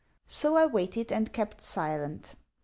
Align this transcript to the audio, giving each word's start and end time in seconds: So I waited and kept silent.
So 0.25 0.55
I 0.55 0.65
waited 0.65 1.11
and 1.11 1.31
kept 1.31 1.61
silent. 1.61 2.33